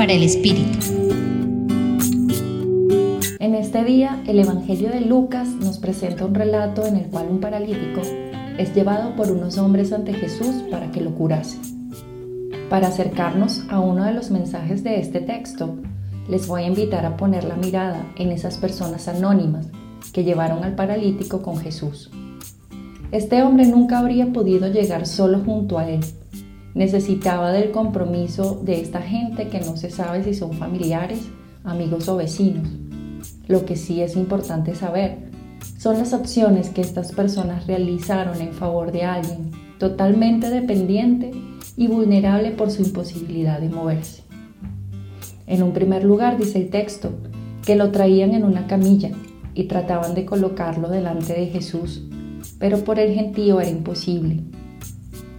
[0.00, 0.78] para el Espíritu.
[3.38, 7.38] En este día, el Evangelio de Lucas nos presenta un relato en el cual un
[7.38, 8.00] paralítico
[8.56, 11.58] es llevado por unos hombres ante Jesús para que lo curase.
[12.70, 15.76] Para acercarnos a uno de los mensajes de este texto,
[16.30, 19.66] les voy a invitar a poner la mirada en esas personas anónimas
[20.14, 22.10] que llevaron al paralítico con Jesús.
[23.12, 26.00] Este hombre nunca habría podido llegar solo junto a él.
[26.74, 31.28] Necesitaba del compromiso de esta gente que no se sabe si son familiares,
[31.64, 32.68] amigos o vecinos.
[33.48, 35.18] Lo que sí es importante saber
[35.78, 41.32] son las acciones que estas personas realizaron en favor de alguien totalmente dependiente
[41.76, 44.22] y vulnerable por su imposibilidad de moverse.
[45.46, 47.10] En un primer lugar dice el texto
[47.64, 49.10] que lo traían en una camilla
[49.54, 52.04] y trataban de colocarlo delante de Jesús,
[52.58, 54.40] pero por el gentío era imposible.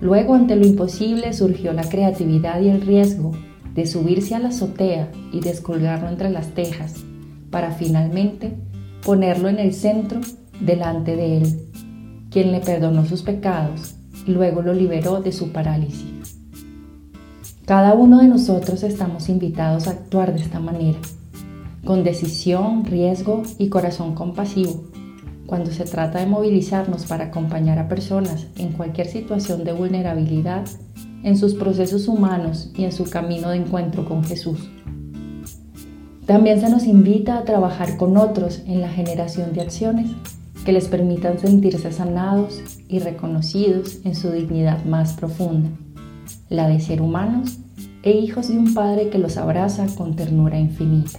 [0.00, 3.32] Luego ante lo imposible surgió la creatividad y el riesgo
[3.74, 7.04] de subirse a la azotea y descolgarlo entre las tejas,
[7.50, 8.56] para finalmente
[9.04, 10.20] ponerlo en el centro
[10.60, 11.60] delante de él,
[12.30, 13.94] quien le perdonó sus pecados
[14.26, 16.36] y luego lo liberó de su parálisis.
[17.66, 20.98] Cada uno de nosotros estamos invitados a actuar de esta manera,
[21.84, 24.84] con decisión, riesgo y corazón compasivo,
[25.50, 30.64] cuando se trata de movilizarnos para acompañar a personas en cualquier situación de vulnerabilidad
[31.24, 34.70] en sus procesos humanos y en su camino de encuentro con Jesús.
[36.24, 40.08] También se nos invita a trabajar con otros en la generación de acciones
[40.64, 45.68] que les permitan sentirse sanados y reconocidos en su dignidad más profunda
[46.48, 47.58] la de ser humanos
[48.02, 51.18] e hijos de un Padre que los abraza con ternura infinita.